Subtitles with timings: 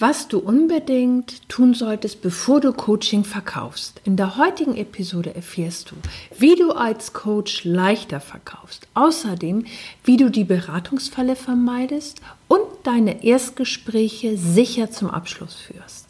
[0.00, 4.00] Was du unbedingt tun solltest, bevor du Coaching verkaufst.
[4.04, 5.96] In der heutigen Episode erfährst du,
[6.38, 8.86] wie du als Coach leichter verkaufst.
[8.94, 9.66] Außerdem,
[10.04, 16.06] wie du die Beratungsfalle vermeidest und deine Erstgespräche sicher zum Abschluss führst.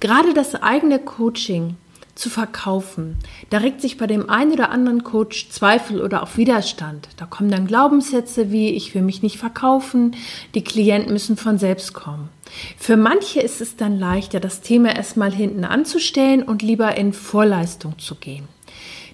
[0.00, 1.76] Gerade das eigene Coaching
[2.14, 3.16] zu verkaufen.
[3.50, 7.08] Da regt sich bei dem einen oder anderen Coach Zweifel oder auch Widerstand.
[7.16, 10.16] Da kommen dann Glaubenssätze wie ich will mich nicht verkaufen,
[10.54, 12.28] die Klienten müssen von selbst kommen.
[12.76, 17.98] Für manche ist es dann leichter, das Thema erstmal hinten anzustellen und lieber in Vorleistung
[17.98, 18.48] zu gehen.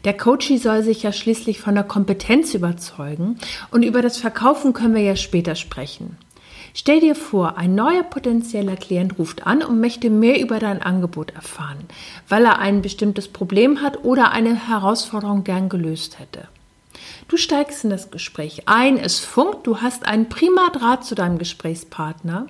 [0.04, 3.38] Der Coachie soll sich ja schließlich von der Kompetenz überzeugen
[3.70, 6.16] und über das Verkaufen können wir ja später sprechen.
[6.72, 11.32] Stell dir vor, ein neuer potenzieller Klient ruft an und möchte mehr über dein Angebot
[11.32, 11.78] erfahren,
[12.28, 16.48] weil er ein bestimmtes Problem hat oder eine Herausforderung gern gelöst hätte.
[17.28, 21.38] Du steigst in das Gespräch ein, es funkt, du hast einen prima Draht zu deinem
[21.38, 22.46] Gesprächspartner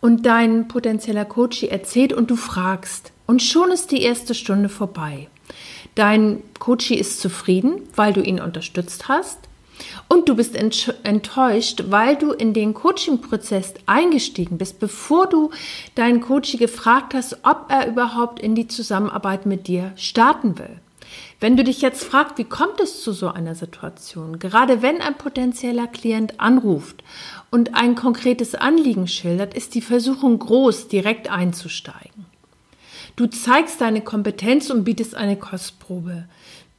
[0.00, 5.28] und dein potenzieller Coach erzählt und du fragst und schon ist die erste Stunde vorbei.
[5.94, 9.49] Dein Coach ist zufrieden, weil du ihn unterstützt hast
[10.08, 15.50] und du bist enttäuscht, weil du in den Coaching-Prozess eingestiegen bist, bevor du
[15.94, 20.80] deinen Coach gefragt hast, ob er überhaupt in die Zusammenarbeit mit dir starten will.
[21.40, 25.16] Wenn du dich jetzt fragst, wie kommt es zu so einer Situation, gerade wenn ein
[25.16, 27.02] potenzieller Klient anruft
[27.50, 32.26] und ein konkretes Anliegen schildert, ist die Versuchung groß, direkt einzusteigen.
[33.16, 36.26] Du zeigst deine Kompetenz und bietest eine Kostprobe.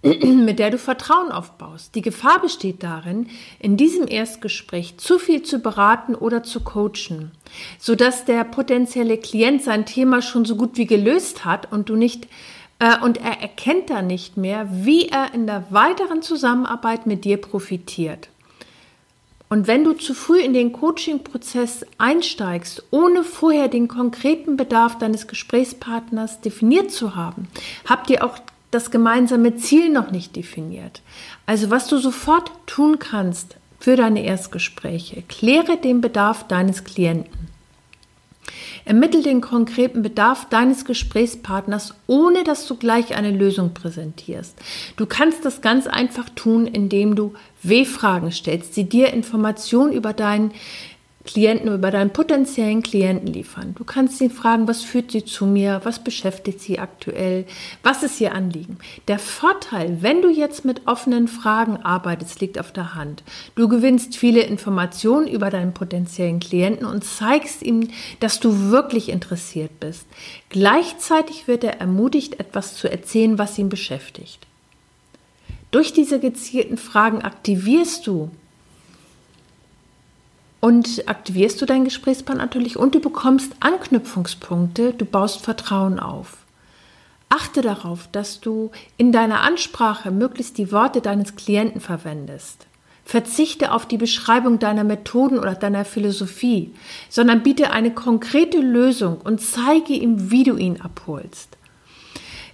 [0.03, 1.93] mit der du Vertrauen aufbaust.
[1.93, 3.27] Die Gefahr besteht darin,
[3.59, 7.31] in diesem Erstgespräch zu viel zu beraten oder zu coachen,
[7.77, 12.27] sodass der potenzielle Klient sein Thema schon so gut wie gelöst hat und du nicht
[12.79, 17.37] äh, und er erkennt dann nicht mehr, wie er in der weiteren Zusammenarbeit mit dir
[17.37, 18.29] profitiert.
[19.49, 25.27] Und wenn du zu früh in den Coaching-Prozess einsteigst, ohne vorher den konkreten Bedarf deines
[25.27, 27.49] Gesprächspartners definiert zu haben,
[27.85, 28.39] habt ihr auch
[28.71, 31.01] das gemeinsame Ziel noch nicht definiert.
[31.45, 37.51] Also was du sofort tun kannst für deine Erstgespräche, kläre den Bedarf deines Klienten.
[38.83, 44.57] Ermittle den konkreten Bedarf deines Gesprächspartners, ohne dass du gleich eine Lösung präsentierst.
[44.97, 50.51] Du kannst das ganz einfach tun, indem du W-Fragen stellst, die dir Informationen über deinen
[51.23, 53.75] Klienten, über deinen potenziellen Klienten liefern.
[53.77, 57.45] Du kannst ihn fragen, was führt sie zu mir, was beschäftigt sie aktuell,
[57.83, 58.77] was ist ihr Anliegen.
[59.07, 63.23] Der Vorteil, wenn du jetzt mit offenen Fragen arbeitest, liegt auf der Hand.
[63.55, 67.89] Du gewinnst viele Informationen über deinen potenziellen Klienten und zeigst ihm,
[68.19, 70.07] dass du wirklich interessiert bist.
[70.49, 74.47] Gleichzeitig wird er ermutigt, etwas zu erzählen, was ihn beschäftigt.
[75.69, 78.29] Durch diese gezielten Fragen aktivierst du
[80.61, 86.37] und aktivierst du deinen Gesprächspartner natürlich und du bekommst Anknüpfungspunkte, du baust Vertrauen auf.
[87.27, 92.67] Achte darauf, dass du in deiner Ansprache möglichst die Worte deines Klienten verwendest.
[93.03, 96.73] Verzichte auf die Beschreibung deiner Methoden oder deiner Philosophie,
[97.09, 101.57] sondern biete eine konkrete Lösung und zeige ihm, wie du ihn abholst.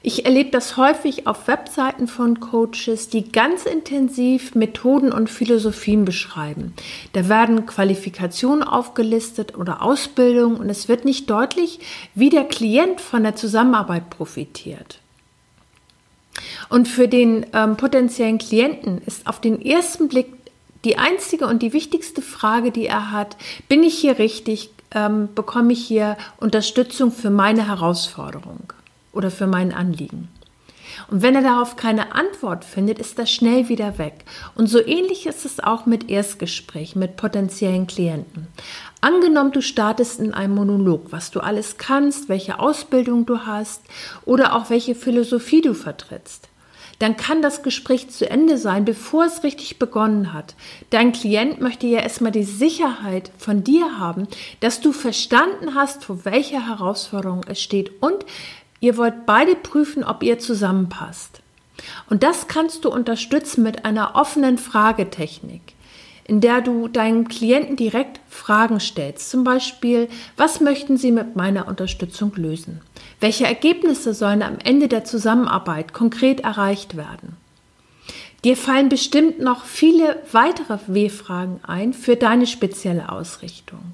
[0.07, 6.73] Ich erlebe das häufig auf Webseiten von Coaches, die ganz intensiv Methoden und Philosophien beschreiben.
[7.11, 11.81] Da werden Qualifikationen aufgelistet oder Ausbildung und es wird nicht deutlich,
[12.15, 15.01] wie der Klient von der Zusammenarbeit profitiert.
[16.69, 20.27] Und für den ähm, potenziellen Klienten ist auf den ersten Blick
[20.85, 23.35] die einzige und die wichtigste Frage, die er hat,
[23.67, 28.71] bin ich hier richtig, ähm, bekomme ich hier Unterstützung für meine Herausforderung?
[29.13, 30.29] Oder für mein Anliegen.
[31.09, 34.25] Und wenn er darauf keine Antwort findet, ist das schnell wieder weg.
[34.55, 38.47] Und so ähnlich ist es auch mit Erstgesprächen, mit potenziellen Klienten.
[39.01, 43.83] Angenommen, du startest in einem Monolog, was du alles kannst, welche Ausbildung du hast
[44.25, 46.49] oder auch welche Philosophie du vertrittst.
[46.99, 50.55] Dann kann das Gespräch zu Ende sein, bevor es richtig begonnen hat.
[50.89, 54.27] Dein Klient möchte ja erstmal die Sicherheit von dir haben,
[54.61, 58.25] dass du verstanden hast, vor welcher Herausforderung es steht und
[58.79, 61.41] Ihr wollt beide prüfen, ob ihr zusammenpasst.
[62.09, 65.61] Und das kannst du unterstützen mit einer offenen Fragetechnik.
[66.27, 69.29] in der du deinen Klienten direkt Fragen stellst.
[69.29, 72.81] Zum Beispiel, was möchten sie mit meiner Unterstützung lösen?
[73.21, 77.37] Welche Ergebnisse sollen am Ende der Zusammenarbeit konkret erreicht werden?
[78.43, 83.93] Dir fallen bestimmt noch viele weitere W-Fragen ein für deine spezielle Ausrichtung.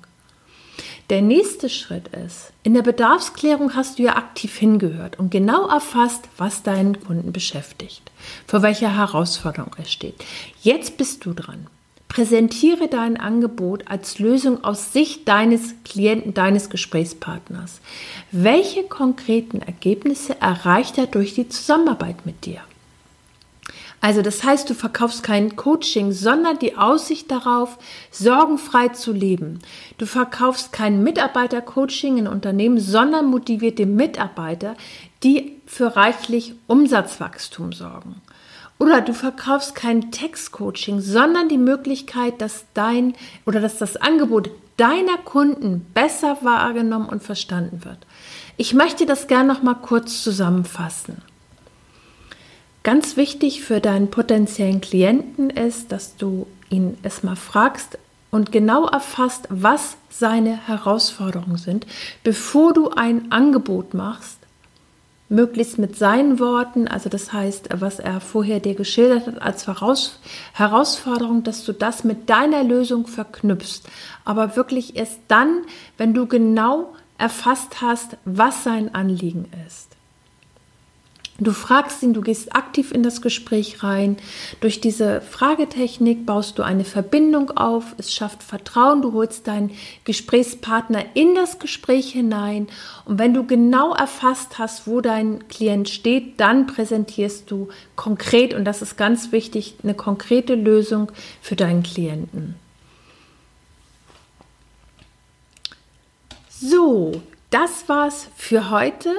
[1.13, 6.27] Der nächste Schritt ist, in der Bedarfsklärung hast du ja aktiv hingehört und genau erfasst,
[6.38, 8.12] was deinen Kunden beschäftigt,
[8.48, 10.15] vor welcher Herausforderung er steht.
[10.63, 11.68] Jetzt bist du dran.
[12.07, 17.80] Präsentiere dein Angebot als Lösung aus Sicht deines Klienten, deines Gesprächspartners.
[18.31, 22.62] Welche konkreten Ergebnisse erreicht er durch die Zusammenarbeit mit dir?
[24.03, 27.77] Also das heißt, du verkaufst kein Coaching, sondern die Aussicht darauf,
[28.11, 29.59] sorgenfrei zu leben.
[29.97, 34.75] Du verkaufst kein Mitarbeitercoaching in Unternehmen, sondern motivierte Mitarbeiter,
[35.23, 38.15] die für reichlich Umsatzwachstum sorgen.
[38.77, 43.13] Oder du verkaufst kein Textcoaching, sondern die Möglichkeit, dass dein
[43.45, 48.00] oder dass das Angebot deiner Kunden besser wahrgenommen und verstanden wird.
[48.57, 51.21] Ich möchte das gerne noch mal kurz zusammenfassen.
[52.83, 57.97] Ganz wichtig für deinen potenziellen Klienten ist, dass du ihn erstmal fragst
[58.30, 61.88] und genau erfasst, was seine Herausforderungen sind,
[62.24, 64.38] bevor du ein Angebot machst,
[65.30, 69.65] möglichst mit seinen Worten, also das heißt, was er vorher dir geschildert hat als
[70.53, 73.83] Herausforderung, dass du das mit deiner Lösung verknüpfst.
[74.25, 75.62] Aber wirklich erst dann,
[75.97, 79.92] wenn du genau erfasst hast, was sein Anliegen ist.
[81.39, 84.18] Du fragst ihn, du gehst aktiv in das Gespräch rein.
[84.59, 89.71] Durch diese Fragetechnik baust du eine Verbindung auf, es schafft Vertrauen, du holst deinen
[90.03, 92.68] Gesprächspartner in das Gespräch hinein
[93.06, 98.63] und wenn du genau erfasst hast, wo dein Klient steht, dann präsentierst du konkret, und
[98.63, 102.56] das ist ganz wichtig, eine konkrete Lösung für deinen Klienten.
[106.50, 109.09] So, das war's für heute.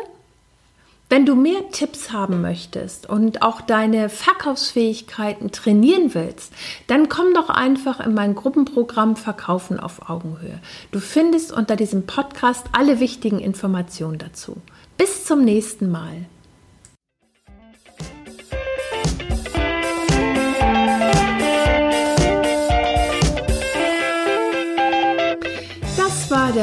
[1.15, 6.53] Wenn du mehr Tipps haben möchtest und auch deine Verkaufsfähigkeiten trainieren willst,
[6.89, 10.59] dann komm doch einfach in mein Gruppenprogramm Verkaufen auf Augenhöhe.
[10.91, 14.57] Du findest unter diesem Podcast alle wichtigen Informationen dazu.
[14.97, 16.27] Bis zum nächsten Mal.